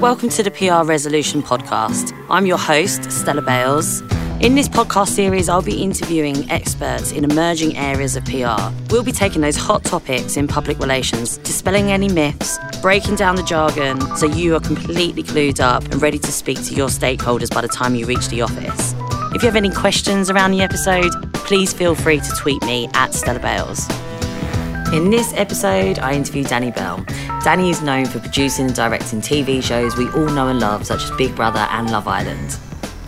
[0.00, 2.16] Welcome to the PR Resolution Podcast.
[2.30, 4.00] I'm your host, Stella Bales.
[4.40, 8.72] In this podcast series, I'll be interviewing experts in emerging areas of PR.
[8.92, 13.42] We'll be taking those hot topics in public relations, dispelling any myths, breaking down the
[13.42, 17.60] jargon so you are completely clued up and ready to speak to your stakeholders by
[17.60, 18.94] the time you reach the office.
[19.34, 23.14] If you have any questions around the episode, please feel free to tweet me at
[23.14, 23.88] Stella Bales.
[24.90, 27.04] In this episode, I interview Danny Bell.
[27.44, 31.04] Danny is known for producing and directing TV shows we all know and love, such
[31.04, 32.58] as Big Brother and Love Island.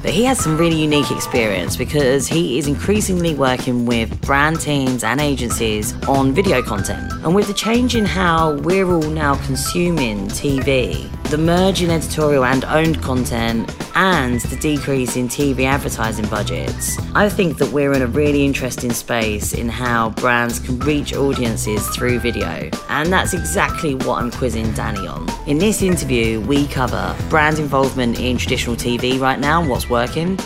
[0.02, 5.04] But he has some really unique experience because he is increasingly working with brand teams
[5.04, 7.12] and agencies on video content.
[7.24, 12.44] And with the change in how we're all now consuming TV, the merge in editorial
[12.44, 18.02] and owned content, and the decrease in TV advertising budgets, I think that we're in
[18.02, 22.68] a really interesting space in how brands can reach audiences through video.
[22.88, 25.28] And that's exactly what I'm quizzing Danny on.
[25.46, 30.36] In this interview, we cover brand involvement in traditional TV right now and what's working,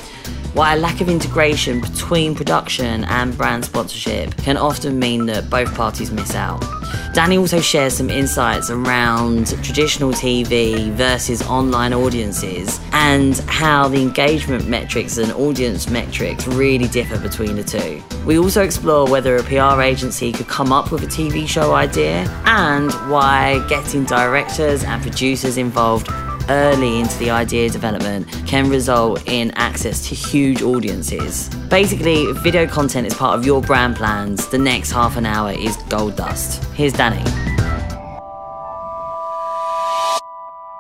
[0.55, 5.74] why a lack of integration between production and brand sponsorship can often mean that both
[5.74, 6.64] parties miss out.
[7.12, 14.69] Danny also shares some insights around traditional TV versus online audiences and how the engagement
[14.69, 18.02] metrics and audience metrics really differ between the two.
[18.25, 22.28] We also explore whether a PR agency could come up with a TV show idea
[22.47, 26.08] and why getting directors and producers involved
[26.48, 31.48] early into the idea development can result in access to huge audiences.
[31.69, 35.77] Basically, video content is part of your brand plans, the next half an hour is
[35.89, 36.65] gold dust.
[36.75, 37.22] Here's Danny.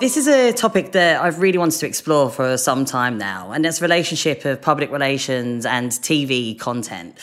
[0.00, 3.64] This is a topic that I've really wanted to explore for some time now, and
[3.64, 7.18] that's relationship of public relations and TV content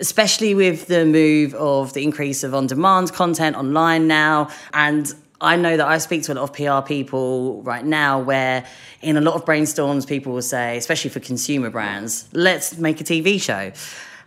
[0.00, 5.76] especially with the move of the increase of on-demand content online now and I know
[5.76, 8.66] that I speak to a lot of PR people right now where
[9.02, 13.04] in a lot of brainstorms people will say, especially for consumer brands, let's make a
[13.04, 13.72] TV show.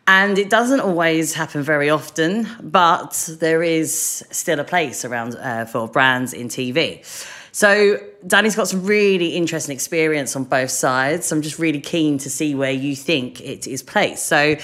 [0.08, 5.66] And it doesn't always happen very often, but there is still a place around uh,
[5.66, 7.06] for brands in TV.
[7.52, 11.32] So Danny's got some really interesting experience on both sides.
[11.32, 14.26] I'm just really keen to see where you think it is placed.
[14.26, 14.56] So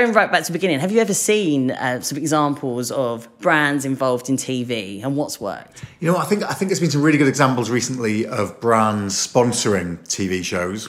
[0.00, 3.84] going right back to the beginning, have you ever seen uh, some examples of brands
[3.84, 5.84] involved in TV and what's worked?
[6.00, 9.14] You know, I think I think there's been some really good examples recently of brands
[9.14, 10.88] sponsoring TV shows.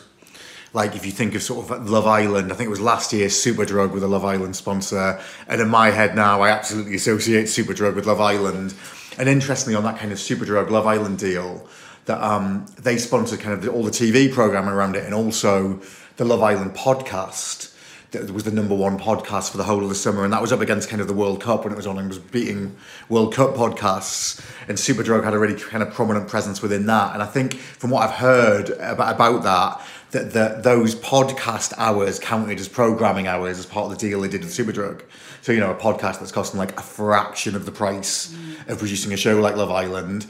[0.74, 3.28] Like if you think of sort of Love Island, I think it was last year
[3.28, 7.94] Superdrug with a Love Island sponsor, and in my head now I absolutely associate Superdrug
[7.94, 8.74] with Love Island.
[9.20, 11.70] And interestingly, on that kind of Superdrug Love Island deal,
[12.06, 15.80] that um, they sponsored kind of all the TV programming around it, and also
[16.18, 17.75] the Love Island podcast
[18.18, 20.52] that was the number one podcast for the whole of the summer, and that was
[20.52, 22.76] up against kind of the World Cup when it was on and was beating
[23.10, 24.44] World Cup podcasts.
[24.68, 27.14] And Superdrug had a really kind of prominent presence within that.
[27.14, 29.82] And I think from what I've heard about, about that,
[30.12, 34.28] that, that those podcast hours counted as programming hours as part of the deal they
[34.28, 35.02] did with Superdrug.
[35.42, 38.68] So you know, a podcast that's costing like a fraction of the price mm.
[38.70, 40.26] of producing a show like Love Island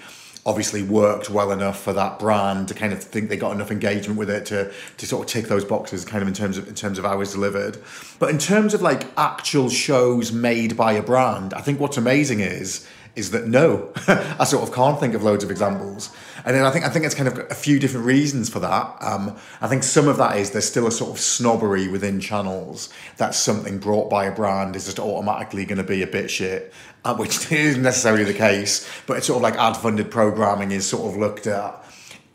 [0.46, 4.20] obviously worked well enough for that brand to kind of think they got enough engagement
[4.20, 6.76] with it to to sort of tick those boxes kind of in terms of in
[6.76, 7.78] terms of hours delivered
[8.20, 12.40] but in terms of like actual shows made by a brand i think what's amazing
[12.42, 16.10] is is that no, I sort of can't think of loads of examples.
[16.46, 18.96] And then I think I think it's kind of a few different reasons for that.
[19.02, 22.90] Um, I think some of that is there's still a sort of snobbery within channels
[23.18, 26.72] that something brought by a brand is just automatically going to be a bit shit,
[27.04, 28.88] uh, which isn't necessarily the case.
[29.08, 31.82] But it's sort of like ad funded programming is sort of looked at.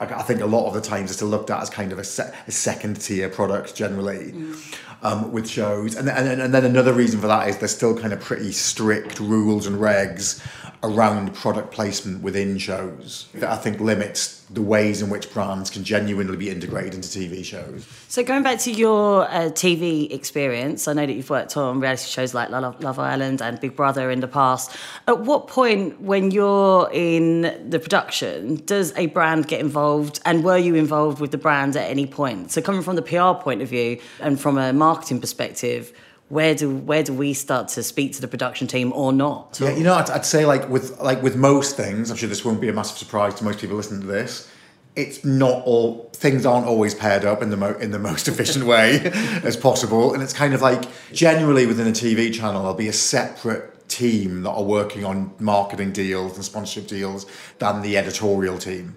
[0.00, 2.04] I think a lot of the times it's still looked at as kind of a,
[2.04, 4.32] se- a second tier product generally.
[4.32, 4.90] Mm.
[5.03, 5.94] Um, with shows.
[5.94, 9.19] And, and, and then another reason for that is there's still kind of pretty strict
[9.19, 10.47] rules and regs
[10.83, 15.84] around product placement within shows that I think limits the ways in which brands can
[15.84, 17.87] genuinely be integrated into TV shows.
[18.09, 22.09] So, going back to your uh, TV experience, I know that you've worked on reality
[22.09, 24.75] shows like Love, Island and Big Brother in the past.
[25.06, 30.19] At what point, when you're in the production, does a brand get involved?
[30.25, 32.51] And were you involved with the brand at any point?
[32.51, 35.92] So, coming from the PR point of view and from a marketing perspective,
[36.31, 39.59] where do where do we start to speak to the production team or not?
[39.60, 42.45] Yeah, you know, I'd, I'd, say like with like with most things, I'm sure this
[42.45, 44.51] won't be a massive surprise to most people listening to this.
[44.97, 48.65] It's not all things aren't always paired up in the mo- in the most efficient
[48.65, 49.01] way
[49.45, 52.92] as possible, and it's kind of like generally within a TV channel, there'll be a
[52.92, 57.27] separate team that are working on marketing deals and sponsorship deals
[57.59, 58.95] than the editorial team,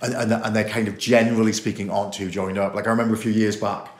[0.00, 2.74] and and, and they're kind of generally speaking aren't too joined up.
[2.74, 3.90] Like I remember a few years back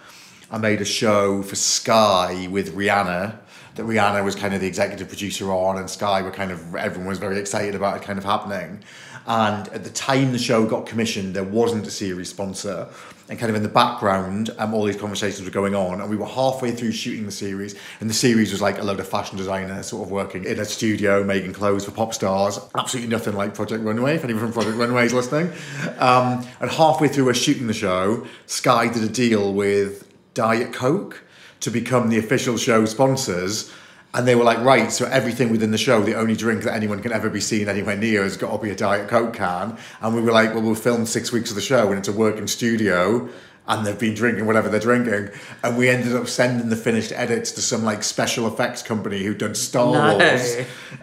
[0.50, 3.38] I made a show for Sky with Rihanna
[3.76, 7.08] that Rihanna was kind of the executive producer on, and Sky were kind of everyone
[7.08, 8.82] was very excited about it kind of happening.
[9.26, 12.88] And at the time the show got commissioned, there wasn't a series sponsor.
[13.28, 16.00] And kind of in the background, um, all these conversations were going on.
[16.00, 17.76] And we were halfway through shooting the series.
[18.00, 20.64] And the series was like a load of fashion designers sort of working in a
[20.64, 22.58] studio, making clothes for pop stars.
[22.76, 25.52] Absolutely nothing like Project Runway, if anyone from Project Runway is listening.
[25.98, 31.24] Um, and halfway through us shooting the show, Sky did a deal with Diet Coke
[31.60, 33.72] to become the official show sponsors.
[34.12, 37.00] And they were like, right, so everything within the show, the only drink that anyone
[37.00, 39.76] can ever be seen anywhere near has got to be a Diet Coke can.
[40.00, 42.12] And we were like, well, we'll film six weeks of the show and it's a
[42.12, 43.28] working studio
[43.68, 45.30] and they've been drinking whatever they're drinking.
[45.62, 49.38] And we ended up sending the finished edits to some like special effects company who'd
[49.38, 50.18] done Star No.
[50.18, 50.56] Wars.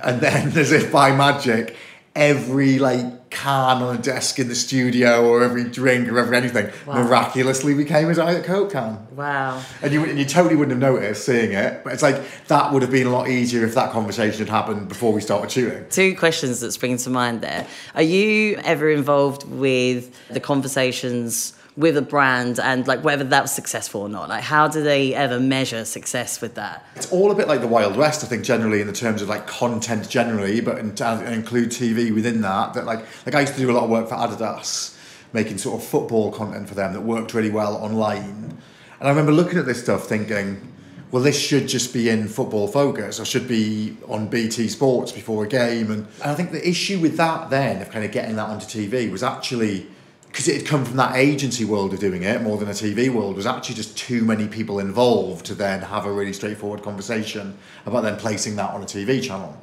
[0.03, 1.77] And then, as if by magic,
[2.13, 6.69] every like can on a desk in the studio or every drink or every anything
[6.85, 7.03] Wow.
[7.03, 9.05] miraculously became a Diet Coke can.
[9.15, 9.61] Wow.
[9.81, 12.81] And you, and you totally wouldn't have noticed seeing it, but it's like that would
[12.81, 15.85] have been a lot easier if that conversation had happened before we started shooting.
[15.89, 17.67] Two questions that spring to mind there.
[17.95, 23.51] Are you ever involved with the conversations with a brand and like whether that was
[23.51, 24.27] successful or not?
[24.27, 26.85] Like how do they ever measure success with that?
[26.95, 29.29] It's all a bit like the Wild West, I think, generally in the terms of
[29.29, 30.89] like content generally, but in,
[31.31, 32.73] include TV within that.
[32.73, 34.97] That like like I used to do a lot of work for Adidas,
[35.33, 38.57] making sort of football content for them that worked really well online.
[38.99, 40.73] And I remember looking at this stuff thinking,
[41.11, 45.45] well, this should just be in football focus I should be on BT Sports before
[45.45, 45.91] a game.
[45.91, 48.65] And, and I think the issue with that then, of kind of getting that onto
[48.65, 49.87] TV, was actually
[50.27, 53.09] because it had come from that agency world of doing it more than a TV
[53.09, 57.57] world, was actually just too many people involved to then have a really straightforward conversation
[57.85, 59.57] about then placing that on a TV channel.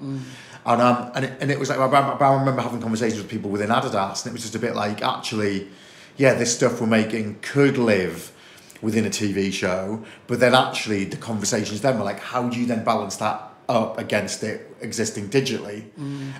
[0.66, 3.50] And, um, and, it, and it was like, I, I remember having conversations with people
[3.50, 5.68] within Adidas, and it was just a bit like, actually,
[6.16, 8.32] yeah, this stuff we're making could live
[8.80, 12.66] within a TV show, but then actually the conversations then were like, how do you
[12.66, 15.84] then balance that up against it existing digitally?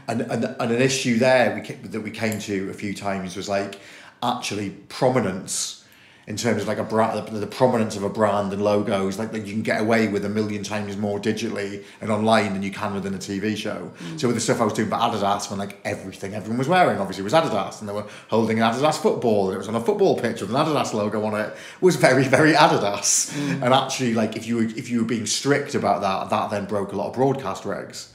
[0.08, 3.48] And, and and an issue there we that we came to a few times was
[3.48, 3.80] like
[4.24, 5.84] actually prominence
[6.26, 9.32] in terms of like a brand, the, the prominence of a brand and logos, like,
[9.32, 12.70] like you can get away with a million times more digitally and online than you
[12.70, 13.92] can within a TV show.
[13.98, 14.20] Mm.
[14.20, 16.98] So with the stuff I was doing for Adidas, when like everything everyone was wearing
[16.98, 19.80] obviously was Adidas, and they were holding an Adidas football, and it was on a
[19.80, 23.30] football pitch with an Adidas logo on it, was very very Adidas.
[23.34, 23.62] Mm.
[23.62, 26.64] And actually, like if you were if you were being strict about that, that then
[26.64, 28.13] broke a lot of broadcast regs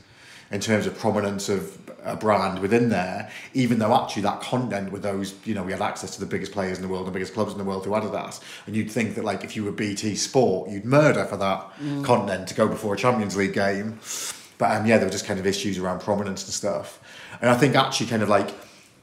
[0.51, 5.03] in terms of prominence of a brand within there, even though actually that content with
[5.03, 7.33] those, you know, we had access to the biggest players in the world, the biggest
[7.33, 9.71] clubs in the world who through Adidas, and you'd think that like if you were
[9.71, 11.69] BT Sport, you'd murder for that
[12.03, 13.99] content to go before a Champions League game.
[14.57, 16.99] But um, yeah, there were just kind of issues around prominence and stuff.
[17.41, 18.49] And I think actually kind of like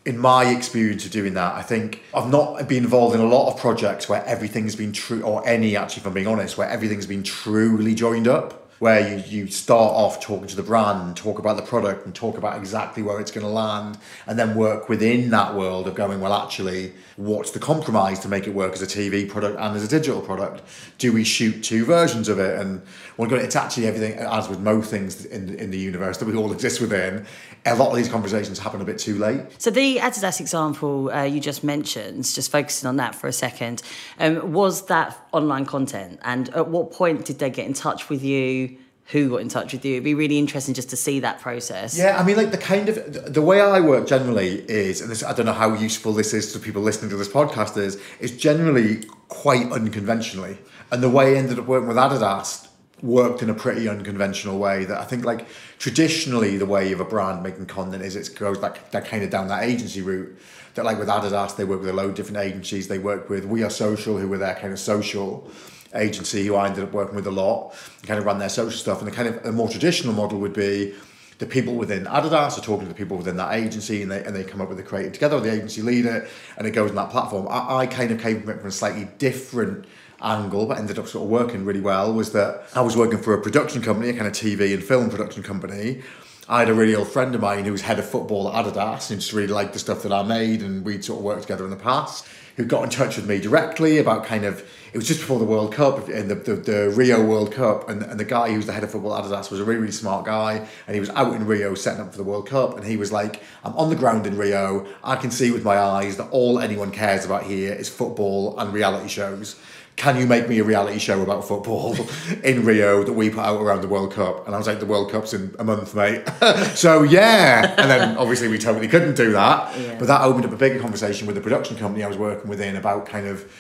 [0.05, 3.53] in my experience of doing that, I think I've not been involved in a lot
[3.53, 7.07] of projects where everything's been true, or any actually, if I'm being honest, where everything's
[7.07, 8.66] been truly joined up.
[8.79, 12.37] Where you, you start off talking to the brand, talk about the product, and talk
[12.37, 16.21] about exactly where it's going to land, and then work within that world of going,
[16.21, 19.83] well, actually, what's the compromise to make it work as a TV product and as
[19.83, 20.63] a digital product?
[20.99, 22.59] Do we shoot two versions of it?
[22.61, 22.83] And
[23.17, 26.53] well, it's actually everything, as with most things in, in the universe that we all
[26.53, 27.25] exist within,
[27.65, 29.41] a lot of these conversations happen a bit too late.
[29.59, 33.83] So the Adidas example uh, you just mentioned, just focusing on that for a second,
[34.19, 36.21] um, was that online content?
[36.23, 38.79] And at what point did they get in touch with you?
[39.11, 39.93] Who got in touch with you?
[39.93, 41.97] It'd be really interesting just to see that process.
[41.97, 45.23] Yeah, I mean, like the kind of the way I work generally is, and this,
[45.23, 48.37] I don't know how useful this is to people listening to this podcast is, is
[48.37, 50.59] generally quite unconventionally.
[50.91, 52.66] And the way I ended up working with Adidas
[53.03, 54.85] worked in a pretty unconventional way.
[54.85, 55.47] That I think, like
[55.79, 59.31] traditionally, the way of a brand making content is it goes like that kind of
[59.31, 60.39] down that agency route.
[60.75, 62.89] That like with Adidas, they work with a load of different agencies.
[62.89, 65.51] They work with We Are Social, who were their kind of social
[65.95, 69.01] agency who I ended up working with a lot, kind of run their social stuff.
[69.01, 70.95] And the kind of a more traditional model would be
[71.39, 74.35] the people within Adidas are talking to the people within that agency and they, and
[74.35, 76.27] they come up with the creative together, the agency leader,
[76.57, 77.47] and it goes on that platform.
[77.49, 79.87] I, I kind of came from a slightly different
[80.23, 83.35] angle, but ended up sort of working really well, was that I was working for
[83.35, 86.03] a production company, a kind of TV and film production company.
[86.49, 89.11] I had a really old friend of mine who was head of football at Adidas
[89.11, 91.65] and just really liked the stuff that I made and we'd sort of worked together
[91.65, 92.25] in the past,
[92.57, 94.61] who got in touch with me directly about kind of,
[94.93, 98.03] it was just before the World Cup, in the, the, the Rio World Cup, and,
[98.05, 99.93] and the guy who was the head of football at Adidas was a really, really
[99.93, 102.87] smart guy, and he was out in Rio setting up for the World Cup, and
[102.87, 106.17] he was like, I'm on the ground in Rio, I can see with my eyes
[106.17, 109.61] that all anyone cares about here is football and reality shows
[109.97, 111.97] can you make me a reality show about football
[112.45, 114.47] in Rio that we put out around the World Cup?
[114.47, 116.23] And I was like, the World Cup's in a month, mate.
[116.75, 117.75] so yeah.
[117.79, 119.79] And then obviously we totally couldn't do that.
[119.79, 119.99] Yeah.
[119.99, 122.77] But that opened up a bigger conversation with the production company I was working within
[122.77, 123.51] about kind of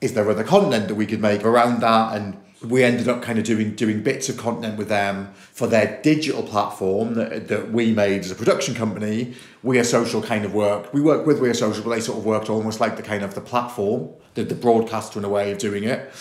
[0.00, 3.38] is there other content that we could make around that and we ended up kind
[3.38, 7.92] of doing doing bits of content with them for their digital platform that, that we
[7.92, 9.34] made as a production company.
[9.62, 10.92] We are social kind of work.
[10.94, 13.22] We work with We Are Social, but they sort of worked almost like the kind
[13.22, 16.12] of the platform, the, the broadcaster in a way of doing it.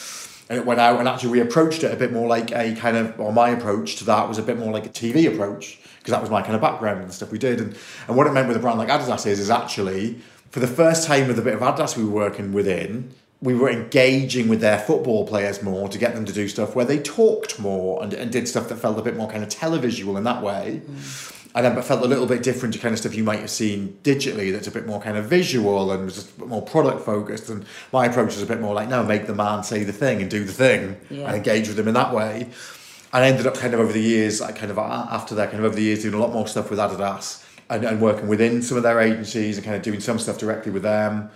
[0.49, 2.97] And it went out and actually we approached it a bit more like a kind
[2.97, 6.11] of, or my approach to that was a bit more like a TV approach because
[6.11, 7.59] that was my kind of background and the stuff we did.
[7.59, 7.75] And,
[8.07, 10.19] and what it meant with a brand like Adidas is, is actually
[10.51, 13.69] for the first time with a bit of Adidas we were working within, we were
[13.69, 17.59] engaging with their football players more to get them to do stuff where they talked
[17.59, 20.41] more and, and did stuff that felt a bit more kind of televisual in that
[20.41, 20.81] way.
[20.85, 21.34] Mm.
[21.55, 23.49] And then but felt a little bit different to kind of stuff you might have
[23.49, 26.61] seen digitally that's a bit more kind of visual and was just a bit more
[26.61, 27.49] product focused.
[27.49, 30.21] And my approach was a bit more like, no, make the man say the thing
[30.21, 31.27] and do the thing yeah.
[31.27, 32.49] and engage with them in that way.
[33.13, 35.59] And I ended up kind of over the years, I kind of after that, kind
[35.63, 38.61] of over the years doing a lot more stuff with Adidas and, and working within
[38.61, 41.29] some of their agencies and kind of doing some stuff directly with them.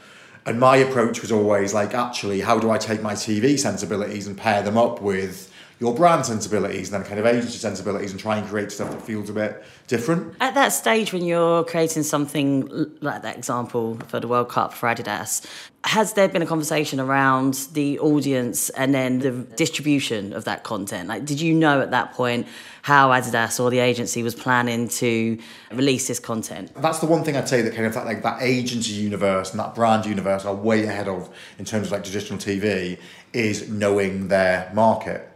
[0.46, 4.38] And my approach was always like, actually, how do I take my TV sensibilities and
[4.38, 5.50] pair them up with
[5.80, 9.02] your brand sensibilities and then kind of agency sensibilities and try and create stuff that
[9.02, 10.36] feels a bit different.
[10.42, 12.68] At that stage when you're creating something
[13.00, 15.46] like that example for the World Cup for Adidas,
[15.86, 21.08] has there been a conversation around the audience and then the distribution of that content?
[21.08, 22.46] Like did you know at that point
[22.82, 25.40] how Adidas or the agency was planning to
[25.72, 26.74] release this content?
[26.76, 29.60] That's the one thing I'd say that kind of that like that agency universe and
[29.62, 33.00] that brand universe are way ahead of in terms of like traditional TV
[33.32, 35.29] is knowing their market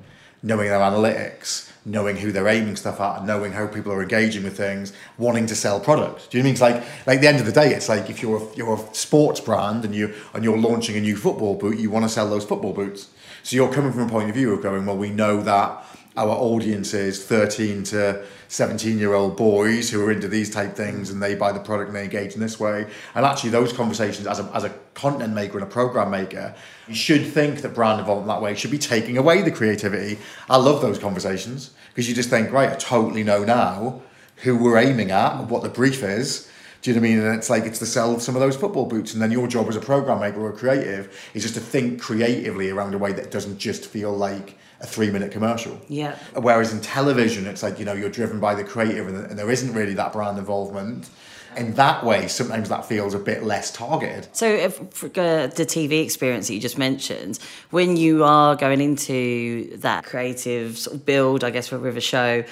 [0.43, 4.55] knowing their analytics, knowing who they're aiming stuff at, knowing how people are engaging with
[4.55, 6.29] things, wanting to sell product.
[6.29, 6.53] Do you know I mean?
[6.53, 8.93] It's like like the end of the day, it's like if you're a, you're a
[8.93, 12.29] sports brand and you and you're launching a new football boot, you want to sell
[12.29, 13.09] those football boots.
[13.43, 15.85] So you're coming from a point of view of going, well, we know that
[16.15, 21.09] our audience is 13 to 17 year old boys who are into these type things
[21.09, 22.87] and they buy the product and they engage in this way.
[23.15, 26.53] And actually, those conversations as a, as a content maker and a program maker,
[26.87, 30.19] you should think that brand involvement that way should be taking away the creativity.
[30.49, 34.01] I love those conversations because you just think, right, I totally know now
[34.37, 36.49] who we're aiming at, what the brief is.
[36.83, 37.25] Do you know what I mean?
[37.25, 39.69] And it's like it's to sell some of those football boots, and then your job
[39.69, 43.13] as a program maker or a creative is just to think creatively around a way
[43.13, 45.79] that doesn't just feel like a three minute commercial.
[45.87, 46.17] Yeah.
[46.35, 49.49] Whereas in television, it's like, you know, you're driven by the creative and, and there
[49.49, 51.09] isn't really that brand involvement.
[51.55, 54.27] In that way, sometimes that feels a bit less targeted.
[54.33, 57.37] So, if, uh, the TV experience that you just mentioned,
[57.69, 62.43] when you are going into that creative sort of build, I guess, for a show,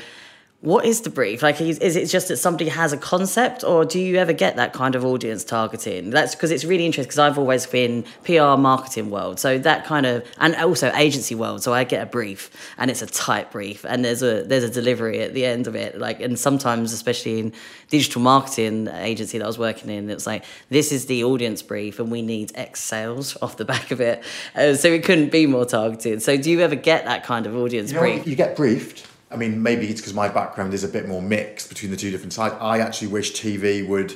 [0.62, 1.42] what is the brief?
[1.42, 4.58] Like, is, is, it just that somebody has a concept, or do you ever get
[4.58, 6.12] that kind of audience targeting?
[6.12, 7.10] That's because it's really interesting.
[7.10, 11.64] Because I've always been PR marketing world, so that kind of, and also agency world.
[11.64, 14.70] So I get a brief, and it's a tight brief, and there's a there's a
[14.70, 15.98] delivery at the end of it.
[15.98, 17.54] Like, and sometimes, especially in
[17.90, 22.00] digital marketing agency that I was working in, it's like this is the audience brief,
[22.00, 24.24] and we need X sales off the back of it.
[24.56, 26.22] Uh, so it couldn't be more targeted.
[26.22, 28.28] So do you ever get that kind of audience you know, brief?
[28.28, 31.70] You get briefed I mean, maybe it's because my background is a bit more mixed
[31.70, 32.56] between the two different sides.
[32.60, 34.14] I actually wish TV would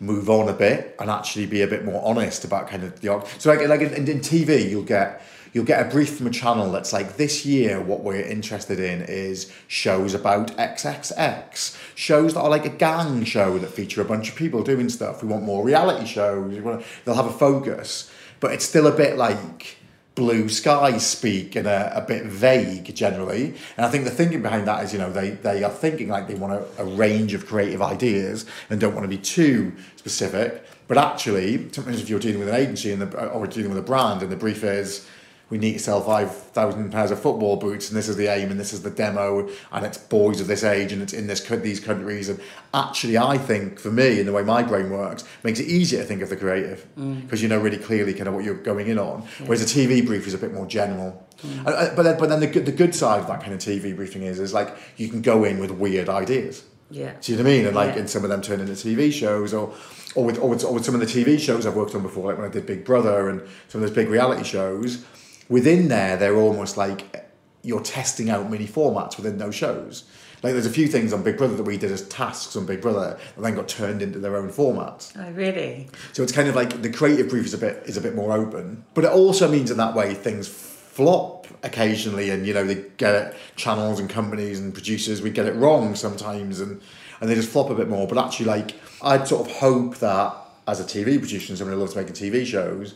[0.00, 3.26] move on a bit and actually be a bit more honest about kind of the
[3.38, 6.70] so like like in, in TV you'll get you'll get a brief from a channel
[6.72, 12.50] that's like this year what we're interested in is shows about XXX shows that are
[12.50, 15.22] like a gang show that feature a bunch of people doing stuff.
[15.22, 16.84] We want more reality shows.
[17.04, 19.78] They'll have a focus but it's still a bit like
[20.14, 23.54] blue sky speak and a, a bit vague generally.
[23.76, 26.28] And I think the thinking behind that is, you know, they, they are thinking like
[26.28, 30.64] they want a, a range of creative ideas and don't want to be too specific.
[30.86, 33.82] But actually, sometimes if you're dealing with an agency and the, or dealing with a
[33.82, 35.06] brand and the brief is,
[35.50, 38.58] we need to sell 5,000 pairs of football boots and this is the aim and
[38.58, 41.80] this is the demo and it's boys of this age and it's in this these
[41.80, 42.40] countries and
[42.72, 46.06] actually I think for me in the way my brain works makes it easier to
[46.06, 47.42] think of the creative because mm.
[47.42, 49.46] you know really clearly kind of what you're going in on yeah.
[49.46, 51.66] whereas a TV brief is a bit more general mm.
[51.66, 54.22] uh, but then, but then the, the good side of that kind of TV briefing
[54.22, 57.50] is is like you can go in with weird ideas yeah do you know what
[57.50, 58.00] I mean and like yeah.
[58.00, 59.74] and some of them turn into TV shows or
[60.14, 62.26] or with, or with, or with some of the TV shows I've worked on before
[62.26, 65.04] like when I did Big Brother and some of those big reality shows
[65.48, 67.30] within there, they're almost like
[67.62, 70.04] you're testing out mini formats within those shows.
[70.42, 72.82] Like there's a few things on Big Brother that we did as tasks on Big
[72.82, 75.16] Brother that then got turned into their own formats.
[75.18, 75.88] Oh, really?
[76.12, 78.32] So it's kind of like the creative brief is a bit is a bit more
[78.32, 82.84] open, but it also means in that way things flop occasionally, and you know they
[82.98, 86.82] get it, channels and companies and producers we get it wrong sometimes, and
[87.22, 88.06] and they just flop a bit more.
[88.06, 90.34] But actually, like I'd sort of hope that
[90.68, 92.94] as a TV producer and someone who loves making TV shows,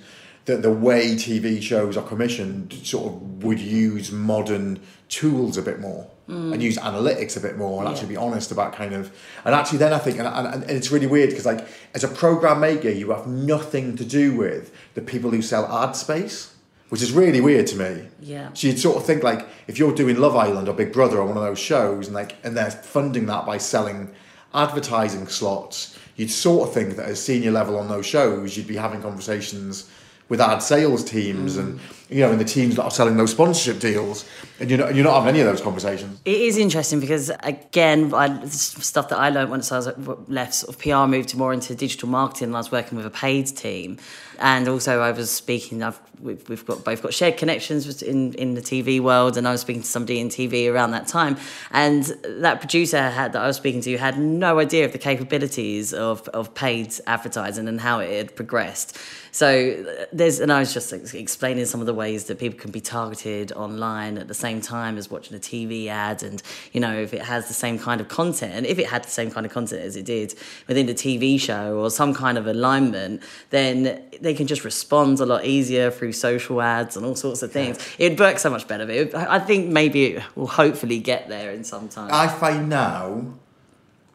[0.48, 5.78] that the way TV shows are commissioned sort of would use modern tools a bit
[5.78, 6.52] more mm.
[6.52, 7.92] and use analytics a bit more and yeah.
[7.92, 9.10] actually be honest about kind of
[9.44, 12.08] and actually then I think and, and, and it's really weird because like as a
[12.08, 16.54] program maker you have nothing to do with the people who sell ad space
[16.88, 18.08] which is really weird to me.
[18.20, 18.50] Yeah.
[18.54, 21.26] So you'd sort of think like if you're doing Love Island or Big Brother or
[21.26, 24.10] one of those shows, and like and they're funding that by selling
[24.54, 28.76] advertising slots, you'd sort of think that at senior level on those shows, you'd be
[28.76, 29.90] having conversations
[30.28, 33.78] with ad sales teams and you know and the teams that are selling those sponsorship
[33.80, 34.28] deals
[34.60, 38.12] and you're not, you're not having any of those conversations It is interesting because again,
[38.14, 39.88] I, stuff that I learned once I was
[40.28, 42.48] left sort of PR moved more into digital marketing.
[42.48, 43.98] and I was working with a paid team,
[44.38, 45.82] and also I was speaking.
[45.82, 49.52] I've we've, we've got both got shared connections in in the TV world, and I
[49.52, 51.36] was speaking to somebody in TV around that time,
[51.70, 55.92] and that producer had that I was speaking to had no idea of the capabilities
[55.92, 58.98] of of paid advertising and how it had progressed.
[59.30, 62.80] So there's, and I was just explaining some of the ways that people can be
[62.80, 67.12] targeted online at the same time as watching a TV ad, and you know if
[67.12, 69.52] it has the same kind of content, and if it had the same kind of
[69.52, 70.34] content as it did
[70.68, 75.26] within the TV show or some kind of alignment, then they can just respond a
[75.26, 77.76] lot easier through social ads and all sorts of things.
[77.98, 78.86] It'd work so much better.
[78.86, 82.10] But it, I think maybe it will hopefully get there in some time.
[82.12, 83.34] I find now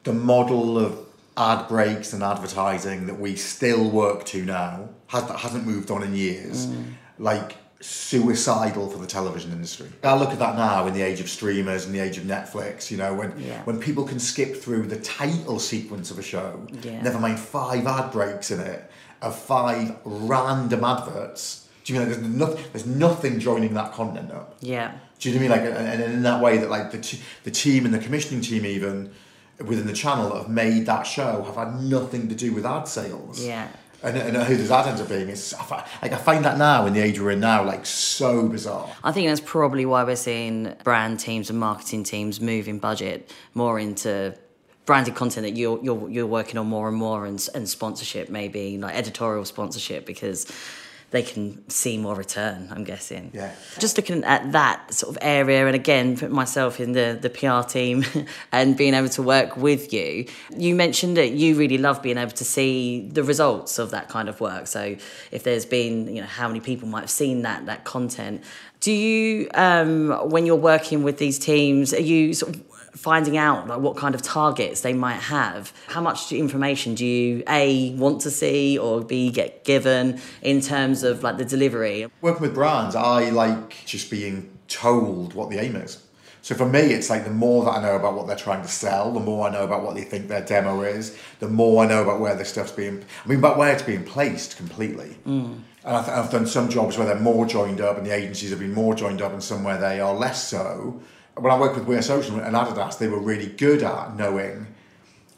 [0.04, 0.98] the model of
[1.38, 6.16] ad breaks and advertising that we still work to now has, hasn't moved on in
[6.16, 6.94] years, mm.
[7.18, 9.88] like suicidal for the television industry.
[10.04, 12.90] I look at that now in the age of streamers and the age of Netflix,
[12.90, 13.62] you know, when Yeah.
[13.66, 17.02] when people can skip through the title sequence of a show, Yeah.
[17.02, 18.90] never mind five ad breaks in it,
[19.22, 21.68] of five random adverts.
[21.84, 24.56] Do you mean know there's, no, there's nothing joining that content up?
[24.62, 24.92] yeah.
[25.20, 25.74] Do you know what I mean?
[25.74, 28.42] Like, and, and in that way, that like the t- the team and the commissioning
[28.42, 29.12] team even
[29.66, 32.88] within the channel that have made that show have had nothing to do with ad
[32.90, 33.40] sales.
[33.40, 33.68] Yeah.
[34.04, 35.28] And, and who does that end up being?
[35.30, 38.90] Like I find that now in the age we're in now, like so bizarre.
[39.04, 43.80] I think that's probably why we're seeing brand teams and marketing teams moving budget more
[43.80, 44.36] into
[44.86, 48.78] branded content that you're you're, you're working on more and more and, and sponsorship maybe
[48.78, 50.52] like editorial sponsorship because
[51.14, 53.32] they can see more return i'm guessing.
[53.34, 53.54] Yeah.
[53.80, 57.62] just looking at that sort of area and again putting myself in the the pr
[57.68, 58.04] team
[58.52, 60.26] and being able to work with you.
[60.58, 64.28] You mentioned that you really love being able to see the results of that kind
[64.28, 64.68] of work.
[64.68, 64.96] So
[65.32, 68.44] if there's been you know how many people might have seen that that content.
[68.80, 73.68] Do you um when you're working with these teams are you sort of finding out
[73.68, 78.22] like what kind of targets they might have how much information do you a want
[78.22, 82.96] to see or b get given in terms of like the delivery Working with brands,
[82.96, 86.04] I like just being told what the aim is.
[86.42, 88.68] So for me, it's like the more that I know about what they're trying to
[88.68, 91.88] sell, the more I know about what they think their demo is, the more I
[91.88, 95.16] know about where this stuff's being, I mean, about where it's being placed completely.
[95.26, 95.62] Mm.
[95.86, 98.50] And I th- I've done some jobs where they're more joined up and the agencies
[98.50, 101.02] have been more joined up and some where they are less so.
[101.36, 104.68] When I worked with We're Social and Adidas, they were really good at knowing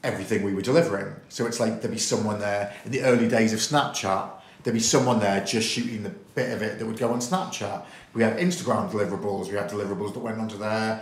[0.04, 1.16] everything we were delivering.
[1.30, 4.30] So it's like there'd be someone there in the early days of Snapchat,
[4.64, 7.86] there'd be someone there just shooting the bit of it that would go on Snapchat.
[8.14, 11.02] We had Instagram deliverables, we had deliverables that went onto their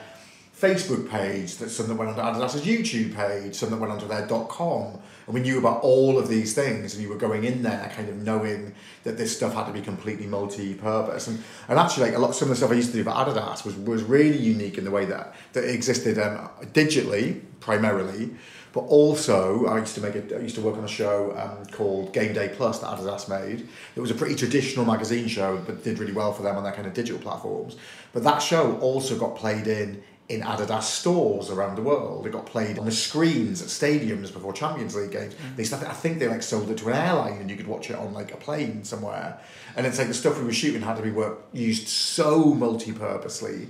[0.59, 4.27] Facebook page, that some that went onto Adidas's YouTube page, some that went onto their
[4.27, 4.99] .com.
[5.25, 8.09] And we knew about all of these things, and you were going in there kind
[8.09, 11.27] of knowing that this stuff had to be completely multi-purpose.
[11.27, 13.11] And, and actually, like a lot, some of the stuff I used to do for
[13.11, 18.31] Adidas was, was really unique in the way that, that it existed um, digitally, primarily,
[18.73, 21.65] but also I used to make a, I used to work on a show um,
[21.67, 23.67] called Game Day Plus that Adidas made.
[23.95, 26.73] It was a pretty traditional magazine show, but did really well for them on their
[26.73, 27.77] kind of digital platforms.
[28.11, 32.25] But that show also got played in in Adidas stores around the world.
[32.25, 35.33] It got played on the screens at stadiums before Champions League games.
[35.33, 35.55] Mm.
[35.55, 37.89] They started, I think they like sold it to an airline and you could watch
[37.89, 39.39] it on like a plane somewhere.
[39.75, 43.67] And it's like the stuff we were shooting had to be work, used so multi-purposely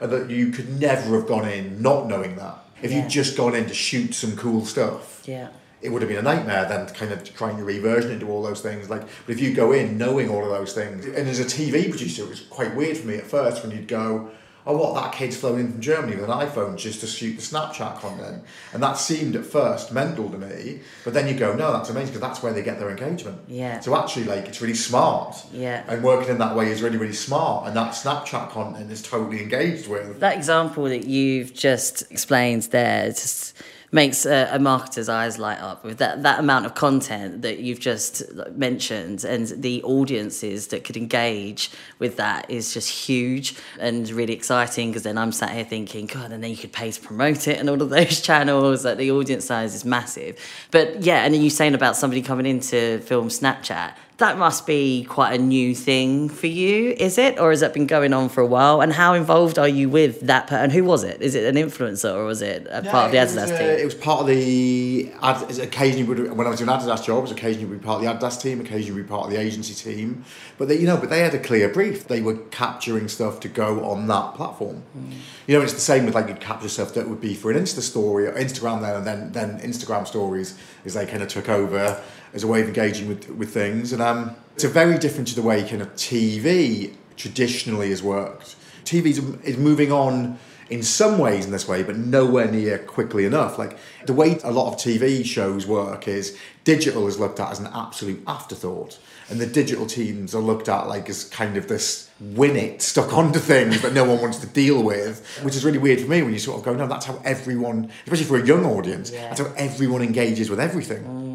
[0.00, 2.58] that you could never have gone in not knowing that.
[2.82, 3.02] If Yeah.
[3.02, 5.48] you'd just gone in to shoot some cool stuff, yeah
[5.82, 8.62] it would have been a nightmare then kind of trying to reversion into all those
[8.62, 11.44] things like but if you go in knowing all of those things and as a
[11.44, 14.30] tv producer it was quite weird for me at first when you'd go
[14.66, 17.42] oh what that kid's flown in from germany with an iphone just to shoot the
[17.42, 18.42] snapchat content.
[18.72, 22.14] And that seemed at first mental to me but then you go no that's amazing
[22.14, 23.40] because that's where they get their engagement.
[23.48, 23.80] Yeah.
[23.80, 25.36] so actually like it's really smart.
[25.52, 25.84] Yeah.
[25.88, 27.66] and working in that way is really really smart.
[27.66, 30.20] And that snapchat content is totally engaged with.
[30.20, 33.54] That example that you've just explained there just
[33.94, 37.78] makes a, a marketer's eyes light up with that, that amount of content that you've
[37.78, 38.24] just
[38.56, 44.90] mentioned and the audiences that could engage with that is just huge and really exciting
[44.90, 47.60] because then I'm sat here thinking god and then you could pay to promote it
[47.60, 50.40] and all of those channels that the audience size is massive.
[50.72, 55.04] But yeah and then you saying about somebody coming into film Snapchat that must be
[55.04, 57.40] quite a new thing for you, is it?
[57.40, 58.80] Or has that been going on for a while?
[58.80, 60.46] And how involved are you with that?
[60.46, 61.20] Per- and who was it?
[61.20, 63.68] Is it an influencer or was it a part of the was, Adidas team?
[63.68, 67.18] it it was part of the ad, occasionally would, when I was doing Adidas job,
[67.18, 69.32] it was occasionally would be part of the Adidas team, occasionally would be part of
[69.32, 70.24] the agency team.
[70.58, 72.06] But they, you know, but they had a clear brief.
[72.06, 74.84] They were capturing stuff to go on that platform.
[74.96, 75.12] Mm.
[75.48, 77.58] You know, it's the same with like you'd capture stuff that would be for an
[77.58, 81.48] Insta story or Instagram then, and then then Instagram stories as they kind of took
[81.48, 82.00] over
[82.34, 83.92] as a way of engaging with with things.
[83.92, 88.56] And um, it's a very different to the way kind of TV traditionally has worked.
[88.84, 89.06] TV
[89.44, 90.38] is moving on
[90.70, 93.58] in some ways in this way, but nowhere near quickly enough.
[93.58, 97.60] Like the way a lot of TV shows work is digital is looked at as
[97.60, 98.98] an absolute afterthought,
[99.30, 103.12] and the digital teams are looked at like as kind of this win it stuck
[103.12, 106.22] onto things that no one wants to deal with, which is really weird for me
[106.22, 109.28] when you sort of go, no, that's how everyone, especially for a young audience, yeah.
[109.28, 111.02] that's how everyone engages with everything.
[111.04, 111.33] Mm.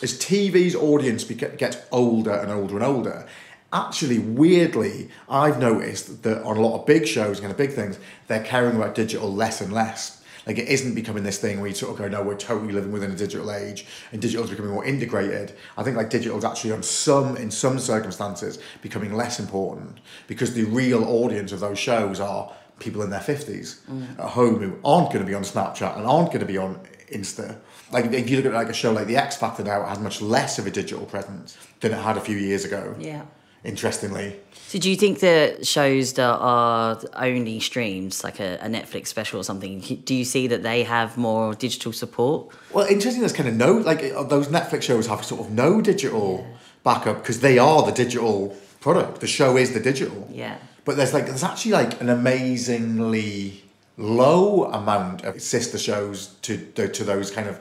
[0.00, 3.26] As TV's audience gets older and older and older,
[3.72, 7.72] actually weirdly i've noticed that on a lot of big shows and kind of big
[7.72, 10.14] things they're caring about digital less and less.
[10.46, 12.90] Like it isn't becoming this thing where you sort of go no we're totally living
[12.90, 15.54] within a digital age and digital is becoming more integrated.
[15.76, 20.54] I think like digital is actually on some in some circumstances becoming less important because
[20.54, 24.18] the real audience of those shows are people in their 50s mm.
[24.18, 26.80] at home who aren't going to be on snapchat and aren't going to be on
[27.12, 27.56] insta
[27.92, 29.98] like if you look at like a show like the x factor now it has
[29.98, 33.22] much less of a digital presence than it had a few years ago yeah
[33.64, 34.36] interestingly.
[34.68, 39.40] So, do you think that shows that are only streams, like a, a, Netflix special
[39.40, 42.54] or something, do you see that they have more digital support?
[42.72, 43.20] Well, interesting.
[43.20, 46.56] There's kind of no like uh, those Netflix shows have sort of no digital yeah.
[46.84, 49.20] backup because they are the digital product.
[49.20, 50.28] The show is the digital.
[50.30, 50.58] Yeah.
[50.84, 53.64] But there's like there's actually like an amazingly
[53.98, 56.56] low amount of sister shows to
[56.88, 57.60] to those kind of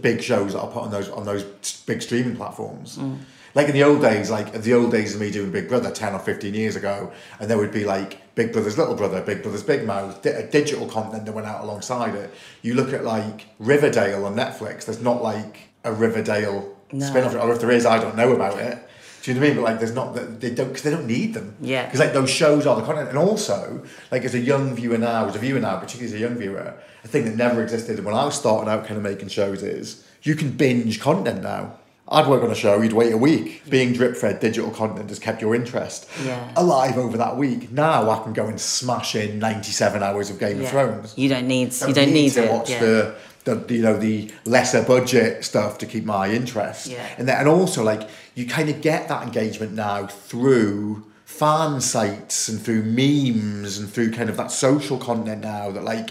[0.00, 1.44] big shows that are put on those on those
[1.86, 2.98] big streaming platforms.
[2.98, 3.18] Mm
[3.54, 6.14] like in the old days, like the old days of me doing Big Brother 10
[6.14, 9.62] or 15 years ago, and there would be like Big Brother's Little Brother, Big Brother's
[9.62, 12.32] Big Mouth, di- digital content that went out alongside it.
[12.62, 17.06] You look at like Riverdale on Netflix, there's not like a Riverdale no.
[17.06, 18.87] spin off, or if there is, I don't know about it.
[19.28, 19.62] Do you know what I mean?
[19.62, 21.54] But like, there's not that they don't because they don't need them.
[21.60, 21.84] Yeah.
[21.84, 25.26] Because like those shows are the content, and also like as a young viewer now,
[25.26, 28.14] as a viewer now, particularly as a young viewer, a thing that never existed when
[28.14, 31.74] I was starting out, kind of making shows is you can binge content now.
[32.10, 33.68] I'd work on a show, you'd wait a week.
[33.68, 36.50] Being drip fed digital content has kept your interest yeah.
[36.56, 37.70] alive over that week.
[37.70, 40.64] Now I can go and smash in 97 hours of Game yeah.
[40.64, 41.12] of Thrones.
[41.18, 42.80] You don't need, don't you don't need, need to watch yeah.
[42.80, 43.14] the,
[43.44, 46.86] the, you know, the lesser budget stuff to keep my interest.
[46.86, 47.06] Yeah.
[47.16, 52.48] And, then, and also, like, you kind of get that engagement now through fan sites
[52.48, 56.10] and through memes and through kind of that social content now that, like,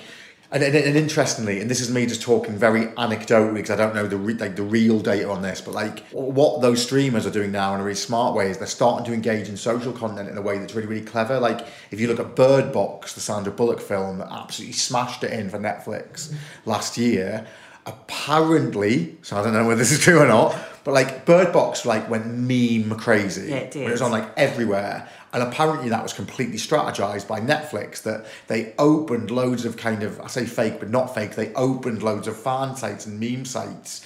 [0.52, 3.94] and, and, and, interestingly, and this is me just talking very anecdotally because I don't
[3.94, 7.32] know the re, like the real data on this, but like what those streamers are
[7.32, 10.30] doing now in a really smart way is they're starting to engage in social content
[10.30, 11.40] in a way that's really really clever.
[11.40, 15.32] Like if you look at Bird Box, the Sandra Bullock film that absolutely smashed it
[15.32, 16.34] in for Netflix
[16.66, 17.46] last year,
[17.86, 20.56] apparently, so I don't know whether this is true or not,
[20.88, 23.50] but like Bird Box like went meme crazy.
[23.50, 23.90] Yeah, it did.
[23.90, 25.10] It was on like everywhere.
[25.34, 30.22] And apparently that was completely strategized by Netflix that they opened loads of kind of,
[30.22, 34.06] I say fake, but not fake, they opened loads of fan sites and meme sites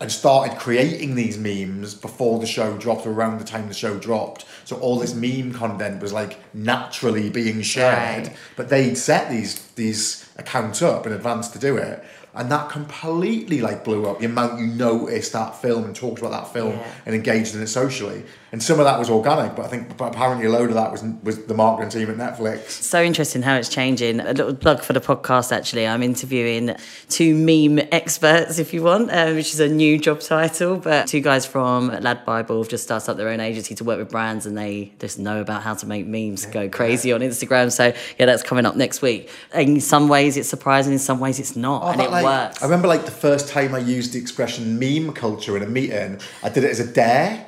[0.00, 3.96] and started creating these memes before the show dropped, or around the time the show
[3.96, 4.46] dropped.
[4.64, 8.36] So all this meme content was like naturally being shared, right.
[8.56, 12.04] but they'd set these these accounts up in advance to do it
[12.36, 16.30] and that completely like blew up the amount you noticed that film and talked about
[16.30, 16.92] that film yeah.
[17.06, 20.46] and engaged in it socially and some of that was organic but i think apparently
[20.46, 22.70] a load of that was was the marketing team at netflix.
[22.70, 24.20] So interesting how it's changing.
[24.20, 25.86] A little plug for the podcast actually.
[25.86, 26.74] I'm interviewing
[27.08, 31.20] two meme experts if you want uh, which is a new job title but two
[31.20, 34.56] guys from LADbible have just started up their own agency to work with brands and
[34.56, 37.72] they just know about how to make memes go crazy on instagram.
[37.72, 39.30] So yeah that's coming up next week.
[39.54, 42.62] In some ways it's surprising in some ways it's not oh, and it like, works.
[42.62, 46.20] I remember like the first time I used the expression meme culture in a meeting,
[46.42, 47.46] I did it as a dare.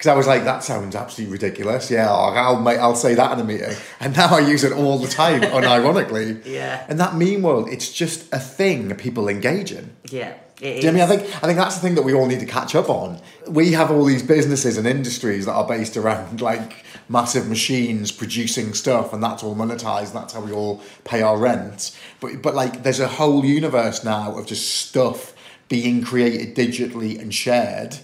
[0.00, 1.90] Because I was like, that sounds absolutely ridiculous.
[1.90, 3.76] Yeah, I'll, I'll say that in a meeting.
[4.00, 6.42] And now I use it all the time, unironically.
[6.46, 6.86] Yeah.
[6.88, 9.94] And that meme world, it's just a thing people engage in.
[10.06, 10.38] Yeah.
[10.56, 11.02] Do you know I mean?
[11.02, 13.20] I think I think that's the thing that we all need to catch up on.
[13.46, 18.72] We have all these businesses and industries that are based around like massive machines producing
[18.72, 20.14] stuff, and that's all monetized.
[20.14, 21.94] That's how we all pay our rent.
[22.20, 25.34] But but like, there's a whole universe now of just stuff
[25.68, 27.98] being created digitally and shared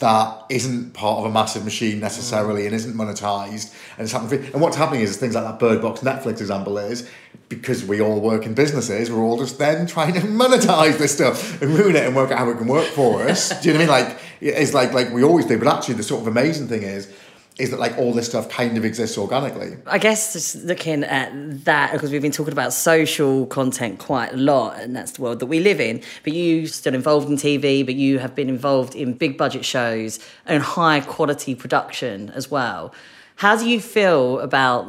[0.00, 3.72] that isn't part of a massive machine necessarily and isn't monetized.
[3.96, 7.08] And it's happening and what's happening is things like that bird box netflix example is
[7.48, 11.60] because we all work in businesses we're all just then trying to monetize this stuff
[11.62, 13.50] and ruin it and work out how it can work for us.
[13.60, 14.08] Do you know what i mean?
[14.08, 17.12] Like it's like like we always do but actually the sort of amazing thing is
[17.58, 19.76] is that like all this stuff kind of exists organically.
[19.86, 24.36] I guess just looking at that, because we've been talking about social content quite a
[24.36, 26.02] lot, and that's the world that we live in.
[26.24, 30.18] But you still involved in TV, but you have been involved in big budget shows
[30.46, 32.92] and high quality production as well.
[33.36, 34.84] How do you feel about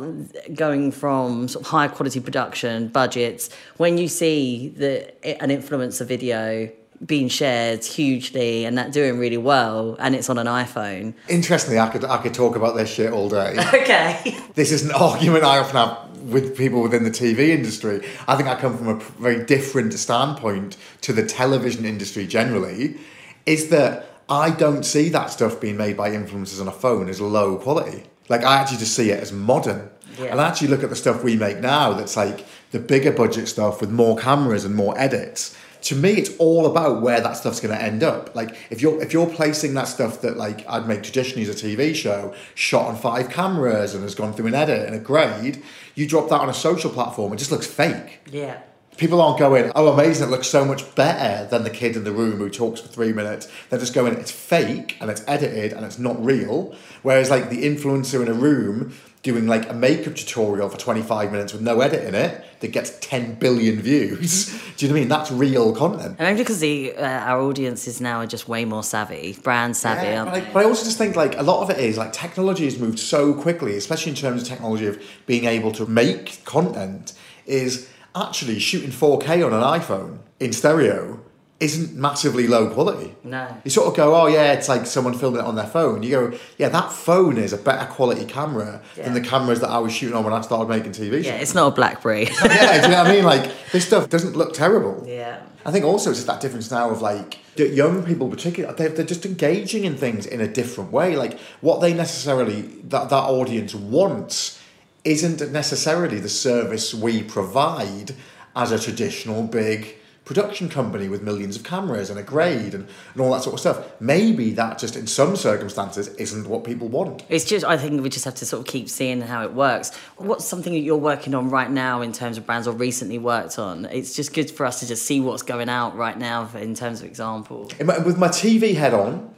[0.53, 6.71] going from sort of high quality production budgets when you see the an influencer video
[7.05, 11.13] being shared hugely and that doing really well and it's on an iPhone.
[11.27, 13.55] Interestingly, I could I could talk about this shit all day.
[13.75, 14.35] Okay.
[14.53, 18.05] This is an argument I often have with people within the TV industry.
[18.27, 22.97] I think I come from a very different standpoint to the television industry generally.
[23.45, 27.21] Is that I don't see that stuff being made by influencers on a phone as
[27.21, 28.03] low quality.
[28.27, 29.89] Like I actually just see it as modern.
[30.17, 30.27] Yeah.
[30.27, 33.47] And I actually look at the stuff we make now that's like the bigger budget
[33.47, 35.55] stuff with more cameras and more edits.
[35.85, 38.35] To me, it's all about where that stuff's going to end up.
[38.35, 41.67] Like if you're if you're placing that stuff that like I'd make traditionally as a
[41.67, 45.63] TV show, shot on five cameras and has gone through an edit and a grade,
[45.93, 48.19] you drop that on a social platform, it just looks fake.
[48.31, 48.61] Yeah.
[48.97, 52.13] People aren't going, oh, amazing, it looks so much better than the kid in the
[52.13, 53.49] room who talks for three minutes.
[53.69, 56.73] They're just going, it's fake and it's edited and it's not real.
[57.01, 58.93] Whereas, like, the influencer in a room
[59.25, 62.97] doing like a makeup tutorial for 25 minutes with no edit in it that gets
[62.99, 64.53] 10 billion views.
[64.77, 65.09] Do you know what I mean?
[65.09, 66.15] That's real content.
[66.19, 70.05] And maybe because the uh, our audiences now are just way more savvy, brand savvy.
[70.05, 71.97] Yeah, aren't but, I, but I also just think like a lot of it is
[71.97, 75.87] like technology has moved so quickly, especially in terms of technology of being able to
[75.87, 77.13] make content,
[77.47, 81.19] is actually shooting 4K on an iPhone in stereo
[81.59, 83.15] isn't massively low quality.
[83.23, 83.47] No.
[83.63, 86.03] You sort of go, oh yeah, it's like someone filming it on their phone.
[86.03, 89.05] You go, yeah, that phone is a better quality camera Yeah.
[89.05, 91.55] than the cameras that I was shooting on when I started making TV yeah, it's
[91.55, 92.23] not a BlackBerry.
[92.43, 93.23] yeah, do you know what I mean?
[93.35, 95.03] Like this stuff doesn't look terrible.
[95.07, 95.41] yeah.
[95.67, 99.03] I think also it's just that difference now of like young people, particularly, they're, they're
[99.05, 101.15] just engaging in things in a different way.
[101.15, 104.61] Like what they necessarily that that audience wants
[105.03, 108.13] isn't necessarily the service we provide
[108.55, 113.21] as a traditional big production company with millions of cameras and a grade and, and
[113.21, 113.85] all that sort of stuff.
[114.01, 117.23] Maybe that just in some circumstances isn't what people want.
[117.29, 119.95] It's just, I think we just have to sort of keep seeing how it works.
[120.17, 123.59] What's something that you're working on right now in terms of brands or recently worked
[123.59, 123.85] on?
[123.85, 127.01] It's just good for us to just see what's going out right now in terms
[127.01, 127.71] of example.
[127.83, 129.33] My- with my TV head on,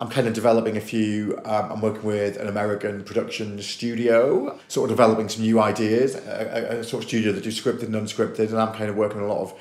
[0.00, 1.38] I'm kind of developing a few.
[1.44, 6.16] Um, I'm working with an American production studio, sort of developing some new ideas.
[6.16, 8.96] A, a, a sort of studio that do scripted and unscripted, and I'm kind of
[8.96, 9.54] working a lot of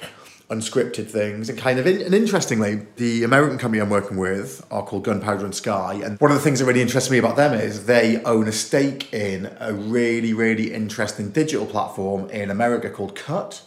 [0.49, 1.49] unscripted things.
[1.49, 5.45] And kind of, in, and interestingly, the American company I'm working with are called Gunpowder
[5.45, 6.01] and Sky.
[6.03, 8.51] And one of the things that really interests me about them is they own a
[8.51, 13.61] stake in a really, really interesting digital platform in America called Cut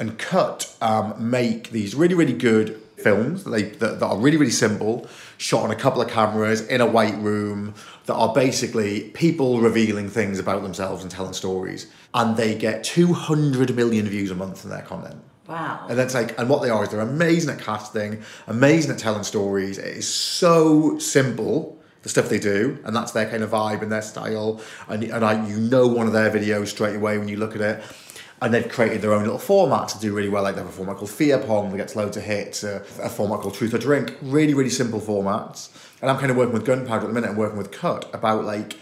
[0.00, 4.36] and Cut um, make these really, really good films that, they, that, that are really,
[4.36, 5.06] really simple,
[5.36, 7.74] shot on a couple of cameras in a white room,
[8.06, 11.86] that are basically people revealing things about themselves and telling stories.
[12.14, 15.22] And they get 200 million views a month on their content.
[15.50, 15.86] Wow.
[15.88, 19.24] And that's like, and what they are is they're amazing at casting, amazing at telling
[19.24, 19.78] stories.
[19.78, 23.90] It is so simple, the stuff they do, and that's their kind of vibe and
[23.90, 24.60] their style.
[24.88, 27.60] And, and I, you know one of their videos straight away when you look at
[27.60, 27.82] it.
[28.40, 30.44] And they've created their own little format to do really well.
[30.44, 33.08] Like they have a format called Fear Pong that gets loads of hits, a, a
[33.08, 34.16] format called Truth or Drink.
[34.22, 35.68] Really, really simple formats.
[36.00, 38.44] And I'm kind of working with Gunpowder at the minute and working with Cut about
[38.44, 38.78] like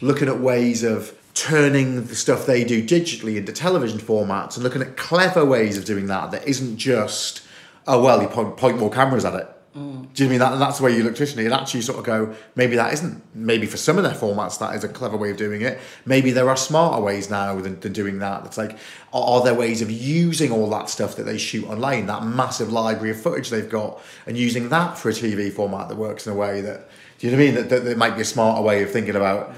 [0.00, 4.82] looking at ways of turning the stuff they do digitally into television formats and looking
[4.82, 7.42] at clever ways of doing that that isn't just
[7.86, 9.48] oh well you point, point more cameras at it.
[9.76, 10.12] Mm.
[10.14, 12.04] Do you mean that and that's the way you look traditionally and actually sort of
[12.04, 15.30] go maybe that isn't maybe for some of their formats that is a clever way
[15.30, 15.78] of doing it.
[16.04, 18.44] Maybe there are smarter ways now than, than doing that.
[18.44, 18.72] It's like
[19.12, 22.72] are, are there ways of using all that stuff that they shoot online that massive
[22.72, 26.32] library of footage they've got and using that for a tv format that works in
[26.32, 27.54] a way that do you know what I mean?
[27.56, 29.52] That, that, that might be a smarter way of thinking about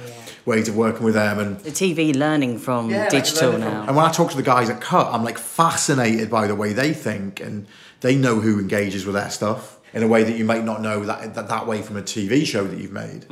[0.47, 3.87] ways of working with them and The TV learning from like, digital learning from- now.
[3.87, 6.73] And when I talk to the guys at Cut, I'm like fascinated by the way
[6.73, 7.67] they think and
[8.01, 11.05] they know who engages with their stuff in a way that you might not know
[11.05, 13.27] that that, that way from a TV show that you've made.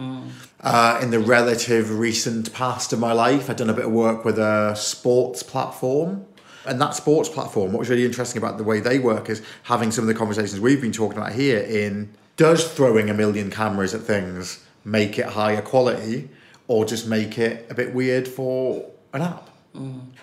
[0.61, 4.25] Uh, in the relative recent past of my life, I've done a bit of work
[4.25, 6.27] with a sports platform.
[6.67, 9.91] And that sports platform, what was really interesting about the way they work is having
[9.91, 13.95] some of the conversations we've been talking about here in does throwing a million cameras
[13.95, 16.29] at things make it higher quality
[16.69, 19.49] or just make it a bit weird for an app?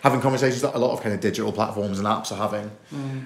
[0.01, 2.71] Having conversations that a lot of kind of digital platforms and apps are having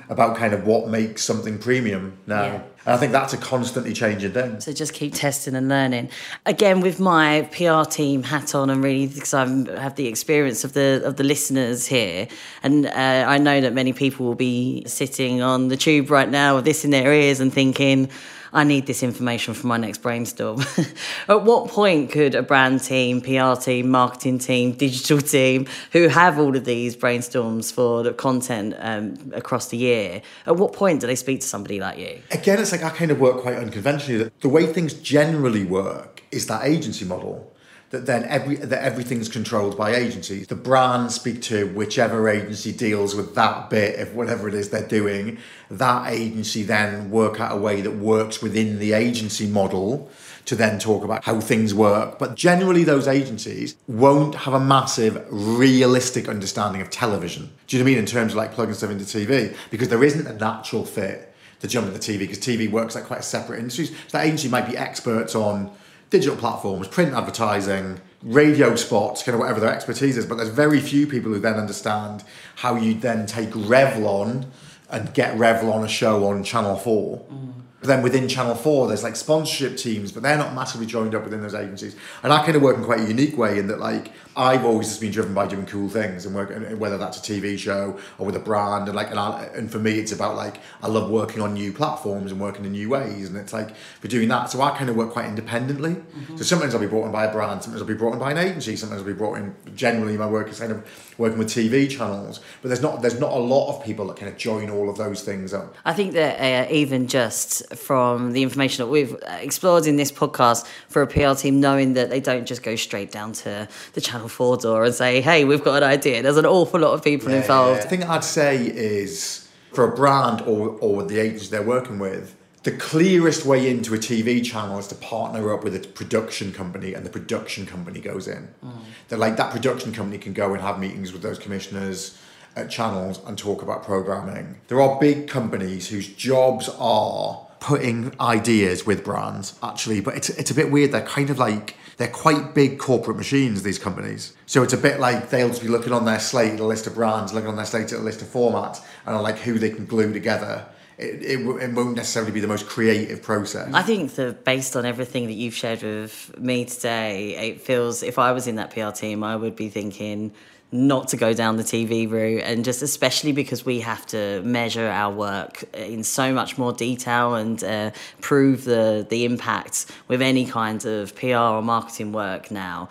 [0.10, 2.44] about kind of what makes something premium now.
[2.44, 2.62] Yeah.
[2.86, 4.60] And I think that's a constantly changing thing.
[4.60, 6.10] So just keep testing and learning.
[6.46, 9.46] Again, with my PR team hat on, and really because I
[9.80, 12.28] have the experience of the of the listeners here,
[12.64, 16.56] and uh, I know that many people will be sitting on the tube right now
[16.56, 18.10] with this in their ears and thinking.
[18.54, 20.62] I need this information for my next brainstorm.
[21.28, 26.40] At what point could a brand team, PR team, marketing team, digital team, who have
[26.40, 31.08] all of these brainstorms for the content um, across the year, at what point do
[31.08, 32.22] they speak to somebody like you?
[32.32, 34.32] Again, it's like I kind of work quite unconventionally.
[34.42, 37.54] The way things generally work is that agency model
[37.92, 40.48] that then every that everything's controlled by agencies.
[40.48, 44.88] The brands speak to whichever agency deals with that bit of whatever it is they're
[44.88, 45.40] doing.
[45.72, 50.10] That agency then work out a way that works within the agency model
[50.46, 52.18] to then talk about how things work.
[52.18, 57.52] But generally, those agencies won't have a massive, realistic understanding of television.
[57.68, 58.00] Do you know what I mean?
[58.00, 61.68] In terms of like plugging stuff into TV, because there isn't a natural fit to
[61.68, 63.86] jump into TV, because TV works like quite a separate industry.
[63.86, 65.72] So that agency might be experts on
[66.10, 70.26] digital platforms, print advertising, radio spots, kind of whatever their expertise is.
[70.26, 72.24] But there's very few people who then understand
[72.58, 74.48] how you then take Revlon
[74.90, 77.18] and get Revlon a show on Channel 4.
[77.18, 77.54] Mm.
[77.80, 81.24] But then within Channel 4, there's like sponsorship teams, but they're not massively joined up
[81.24, 81.96] within those agencies.
[82.24, 84.88] And I kind of work in quite a unique way in that, like, I've always
[84.88, 88.26] just been driven by doing cool things and work, whether that's a TV show or
[88.26, 88.88] with a brand.
[88.88, 91.72] And like, and, I, and for me, it's about like, I love working on new
[91.72, 93.30] platforms and working in new ways.
[93.30, 95.96] And it's like, for doing that, so I kind of work quite independently.
[95.96, 96.38] Mm-hmm.
[96.38, 98.32] So sometimes I'll be brought in by a brand, sometimes I'll be brought in by
[98.32, 101.50] an agency, sometimes I'll be brought in, generally my work is kind of working with
[101.50, 102.40] TV channels.
[102.62, 104.98] But there's not, there's not a lot of people that kind of join all of
[104.98, 105.76] those things up.
[105.86, 110.66] I think that uh, even just from the information that we've explored in this podcast
[110.88, 114.30] for a PR team, knowing that they don't just go straight down to the channel
[114.30, 116.24] four door and say, hey, we've got an idea.
[116.24, 117.80] There's an awful lot of people yeah, involved.
[117.80, 117.84] Yeah.
[117.84, 122.36] The thing I'd say is for a brand or, or the agency they're working with,
[122.64, 126.94] the clearest way into a TV channel is to partner up with a production company
[126.94, 128.50] and the production company goes in.
[128.64, 128.80] Mm.
[129.08, 132.18] That like that production company can go and have meetings with those commissioners
[132.56, 134.58] at channels and talk about programming.
[134.68, 140.52] There are big companies whose jobs are putting ideas with brands actually, but it's it's
[140.52, 140.92] a bit weird.
[140.92, 144.34] They're kind of like they're quite big corporate machines, these companies.
[144.46, 146.96] So it's a bit like they'll just be looking on their slate a list of
[146.96, 149.86] brands, looking on their slate at a list of formats, and like who they can
[149.86, 150.66] glue together.
[151.00, 153.74] It, it, it, won't necessarily be the most creative process.
[153.74, 158.20] I think that based on everything that you've shared with me today, it feels if
[158.20, 160.34] I was in that PR team, I would be thinking
[160.72, 164.88] not to go down the TV route, and just especially because we have to measure
[164.88, 170.46] our work in so much more detail and uh, prove the the impact with any
[170.46, 172.90] kind of PR or marketing work now.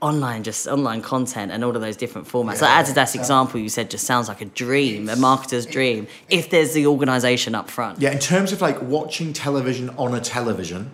[0.00, 2.60] Online, just online content and all of those different formats.
[2.60, 3.20] Yeah, like Adidas yeah.
[3.20, 6.06] example you said just sounds like a dream, a marketer's dream.
[6.28, 8.00] If there's the organisation up front.
[8.00, 10.92] Yeah, in terms of like watching television on a television,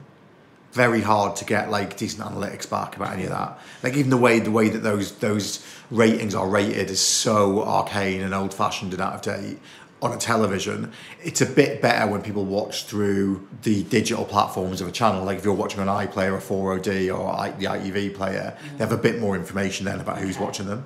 [0.74, 3.58] very hard to get like decent analytics back about any of that.
[3.82, 8.22] Like even the way the way that those those ratings are rated is so arcane
[8.22, 9.58] and old fashioned and out of date
[10.04, 10.92] on a television.
[11.22, 15.24] It's a bit better when people watch through the digital platforms of a channel.
[15.24, 18.76] Like if you're watching on iPlayer or 4OD or the ITV player, mm-hmm.
[18.76, 20.84] they have a bit more information then about who's watching them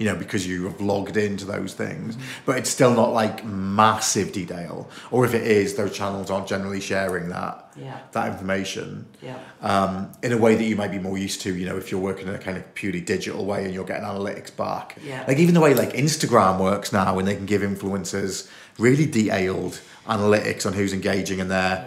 [0.00, 2.16] you know, because you have logged into those things.
[2.16, 2.26] Mm-hmm.
[2.46, 4.88] But it's still not like massive detail.
[5.10, 8.00] Or if it is, those channels aren't generally sharing that yeah.
[8.12, 9.38] that information yeah.
[9.60, 11.54] um, in a way that you might be more used to.
[11.54, 14.04] You know, if you're working in a kind of purely digital way and you're getting
[14.04, 14.96] analytics back.
[15.04, 15.22] Yeah.
[15.28, 19.82] Like even the way like Instagram works now, when they can give influencers really detailed
[20.06, 21.86] analytics on who's engaging in their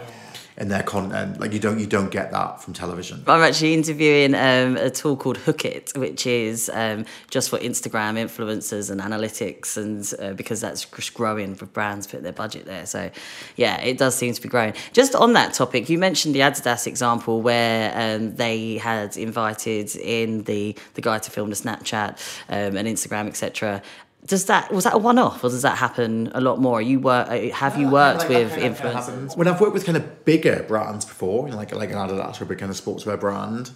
[0.56, 1.40] in their content.
[1.40, 3.24] Like you don't you don't get that from television.
[3.26, 8.90] I'm actually interviewing um, a tool called Hookit, which is um, just for Instagram influencers
[8.90, 12.86] and analytics, and uh, because that's just growing for brands put their budget there.
[12.86, 13.10] So
[13.56, 14.74] yeah, it does seem to be growing.
[14.92, 20.44] Just on that topic, you mentioned the Adidas example where um, they had invited in
[20.44, 23.82] the the guy to film the Snapchat um, and Instagram, etc
[24.26, 26.80] does that was that a one-off or does that happen a lot more?
[26.80, 30.24] You work uh, have you worked like with influencers when i've worked with kind of
[30.24, 33.18] bigger brands before you know, like like an adidas or a big kind of sportswear
[33.20, 33.70] brand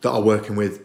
[0.00, 0.82] that are working with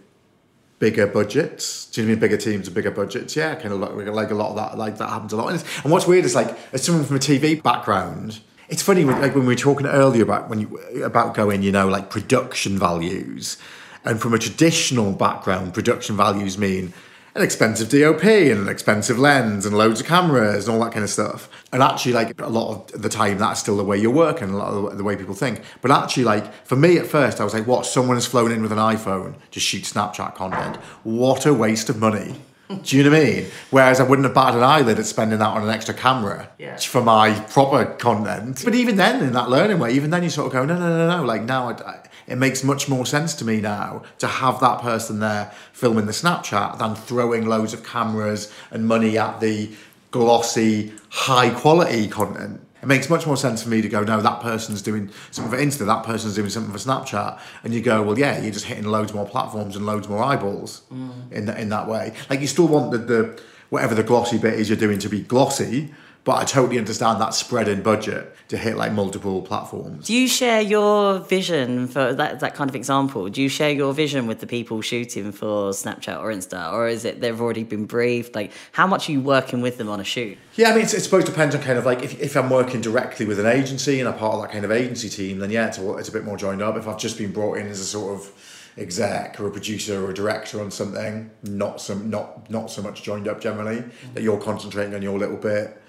[0.79, 1.85] bigger budgets.
[1.85, 2.19] Do you mean?
[2.19, 3.35] Bigger teams and bigger budgets.
[3.35, 5.51] Yeah kind of like, like a lot of that like that happens a lot.
[5.51, 9.35] And, and what's weird is like as someone from a tv background it's funny like
[9.35, 13.57] when we were talking earlier about when you about going you know like production values.
[14.03, 16.93] And from a traditional background production values mean
[17.33, 21.03] an expensive DOP and an expensive lens and loads of cameras and all that kind
[21.03, 21.49] of stuff.
[21.71, 24.57] And actually, like a lot of the time, that's still the way you're working, a
[24.57, 25.61] lot of the way people think.
[25.81, 27.85] But actually, like for me at first, I was like, what?
[27.85, 30.75] Someone has flown in with an iPhone to shoot Snapchat content.
[31.03, 32.35] What a waste of money.
[32.83, 33.45] Do you know what I mean?
[33.69, 36.77] Whereas I wouldn't have batted an eyelid at spending that on an extra camera yeah.
[36.77, 38.61] for my proper content.
[38.63, 40.87] But even then, in that learning way, even then you sort of go, no, no,
[40.87, 41.25] no, no.
[41.25, 45.19] Like now, I, it makes much more sense to me now to have that person
[45.19, 49.69] there filming the Snapchat than throwing loads of cameras and money at the
[50.11, 52.61] glossy, high quality content.
[52.81, 55.63] It makes much more sense for me to go, no, that person's doing something for
[55.63, 58.85] Insta, that person's doing something for Snapchat, and you go, well, yeah, you're just hitting
[58.85, 61.31] loads more platforms and loads more eyeballs Mm.
[61.31, 62.13] in that in that way.
[62.29, 65.21] Like you still want the, the whatever the glossy bit is you're doing to be
[65.21, 65.93] glossy,
[66.23, 70.05] but I totally understand that spread in budget to hit like multiple platforms.
[70.05, 73.27] Do you share your vision for that, that kind of example?
[73.29, 76.71] Do you share your vision with the people shooting for Snapchat or Insta?
[76.71, 78.35] Or is it they've already been briefed?
[78.35, 80.37] Like, how much are you working with them on a shoot?
[80.55, 82.49] Yeah, I mean, it's, it's supposed to depend on kind of like if, if I'm
[82.49, 85.49] working directly with an agency and I'm part of that kind of agency team, then
[85.49, 86.75] yeah, it's a, it's a bit more joined up.
[86.77, 90.11] If I've just been brought in as a sort of exec or a producer or
[90.11, 93.83] a director on something, not some not not so much joined up generally.
[94.13, 95.81] That you're concentrating on your little bit,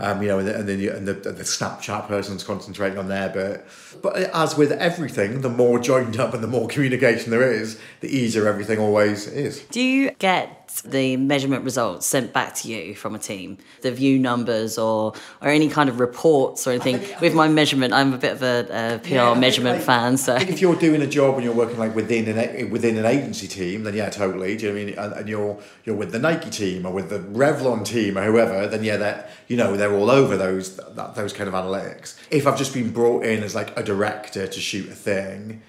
[0.00, 3.28] um, you know, and, and then you, and the, the Snapchat person's concentrating on their
[3.28, 3.66] bit.
[4.02, 8.08] But as with everything, the more joined up and the more communication there is, the
[8.08, 9.60] easier everything always is.
[9.70, 14.18] Do you get the measurement results sent back to you from a team, the view
[14.18, 16.98] numbers or or any kind of reports or anything?
[16.98, 20.16] think- with my measurement, I'm a bit of a, a PR Yeah, measurement like, fan,
[20.16, 22.96] so I think if you're doing a job and you're working like within an within
[22.98, 24.56] an agency team, then yeah, totally.
[24.56, 24.98] Do you know what I mean?
[24.98, 28.66] And, and you're you're with the Nike team or with the Revlon team or whoever,
[28.66, 32.16] then yeah, that you know they're all over those that, those kind of analytics.
[32.30, 35.62] If I've just been brought in as like a director to shoot a thing,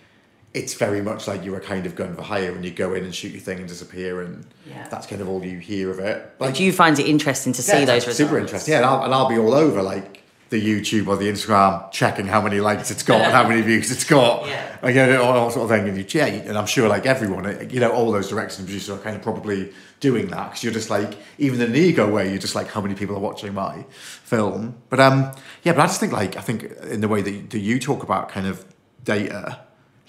[0.53, 3.03] it's very much like you're a kind of gun for hire and you go in
[3.03, 4.87] and shoot your thing and disappear, and Yeah.
[4.89, 6.31] that's kind of all you hear of it.
[6.39, 8.17] Like, do you find it interesting to see those results?
[8.17, 8.71] Super interesting.
[8.71, 12.25] Yeah, and I'll, and I'll be all over like the YouTube or the Instagram, checking
[12.25, 14.47] how many likes it's got and how many views it's got.
[14.47, 14.63] Yeah.
[14.81, 15.89] I get it all, all sort of thing.
[15.89, 18.67] And you, yeah, and I'm sure like everyone, uh, you know, all those directors and
[18.67, 22.07] producers are kind of probably doing that because you're just like, even in an ego
[22.09, 23.83] way, you're just like, how many people are watching my
[24.23, 24.75] film?
[24.89, 25.31] But um,
[25.63, 28.03] yeah, but I just think like I think in the way that that you talk
[28.03, 28.63] about kind of
[29.03, 29.59] data,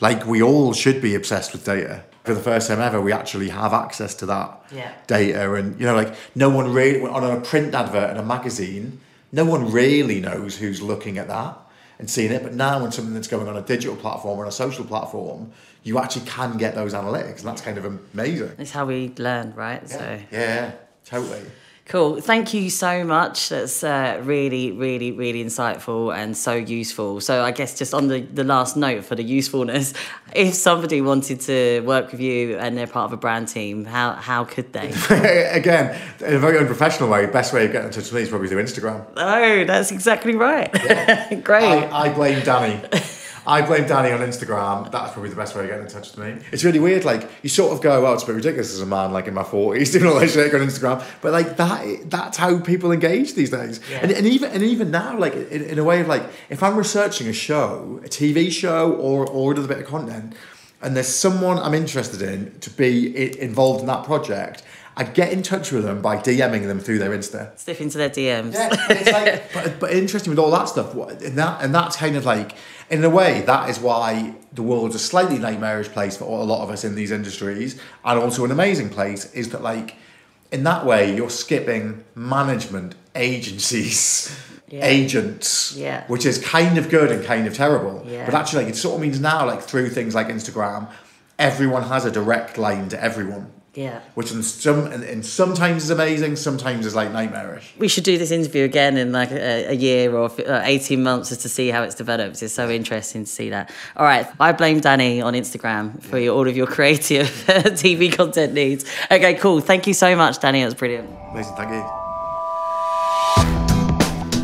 [0.00, 2.04] like we all should be obsessed with data.
[2.24, 4.90] For the first time ever, we actually have access to that Yeah.
[5.06, 9.00] data, and you know, like no one really on a print advert in a magazine,
[9.32, 11.56] no one really knows who's looking at that
[11.98, 12.42] and seeing it.
[12.42, 15.52] But now, when something that's going on a digital platform or on a social platform,
[15.82, 18.52] you actually can get those analytics, and that's kind of amazing.
[18.58, 19.88] It's how we learn, right?
[19.88, 20.70] So Yeah, yeah,
[21.06, 21.40] totally.
[21.88, 22.20] Cool.
[22.20, 23.48] Thank you so much.
[23.48, 27.22] That's uh, really, really, really insightful and so useful.
[27.22, 29.94] So, I guess just on the, the last note for the usefulness,
[30.34, 34.12] if somebody wanted to work with you and they're part of a brand team, how,
[34.12, 34.92] how could they?
[35.50, 38.28] Again, in a very unprofessional way, best way of getting in touch with me is
[38.28, 39.06] probably through Instagram.
[39.16, 40.70] oh, that's exactly right.
[41.42, 41.64] Great.
[41.64, 42.82] I, I blame Danny.
[43.48, 44.92] I blame Danny on Instagram.
[44.92, 46.44] That's probably the best way of getting in touch with me.
[46.52, 47.06] It's really weird.
[47.06, 49.32] Like you sort of go, "Well, it's a bit ridiculous as a man, like in
[49.32, 53.32] my forties, doing all that shit on Instagram." But like that, that's how people engage
[53.32, 53.80] these days.
[53.90, 54.00] Yeah.
[54.02, 56.76] And, and even and even now, like in, in a way of like, if I'm
[56.76, 60.34] researching a show, a TV show, or or another bit of content,
[60.82, 64.62] and there's someone I'm interested in to be involved in that project.
[65.00, 67.56] I get in touch with them by DMing them through their Insta.
[67.58, 68.52] Slip into their DMs.
[68.54, 71.96] Yeah, it's like, but, but interesting with all that stuff, what- and that and that's
[71.96, 72.52] kind of like,
[72.90, 76.62] in a way, that is why the world's a slightly nightmarish place for a lot
[76.64, 79.32] of us in these industries, and also an amazing place.
[79.32, 79.94] Is that like,
[80.50, 84.36] in that way, you're skipping management agencies.
[84.70, 84.84] Yeah.
[84.84, 86.04] Agents, Yeah.
[86.08, 88.04] which is kind of good and kind of terrible.
[88.06, 88.26] Yeah.
[88.26, 90.90] But actually, like, it sort of means now, like through things like Instagram,
[91.38, 94.00] everyone has a direct line to everyone, Yeah.
[94.14, 97.74] which in some and, and sometimes is amazing, sometimes is like nightmarish.
[97.78, 101.28] We should do this interview again in like a, a year or uh, 18 months
[101.28, 102.42] just to see how it's developed.
[102.42, 103.70] It's so interesting to see that.
[103.96, 104.26] All right.
[104.40, 108.84] I blame Danny on Instagram for your, all of your creative TV content needs.
[109.10, 109.60] Okay, cool.
[109.60, 110.62] Thank you so much, Danny.
[110.62, 111.08] It was brilliant.
[111.30, 112.17] Amazing, thank you.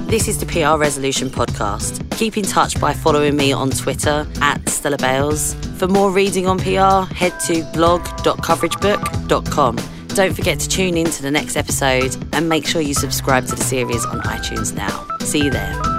[0.07, 2.09] This is the PR Resolution Podcast.
[2.16, 5.55] Keep in touch by following me on Twitter at Stella Bayles.
[5.78, 9.76] For more reading on PR, head to blog.coveragebook.com.
[10.09, 13.57] Don't forget to tune in to the next episode and make sure you subscribe to
[13.57, 15.05] the series on iTunes now.
[15.20, 15.93] See you there.